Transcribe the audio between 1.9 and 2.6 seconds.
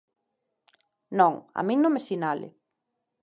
me sinale.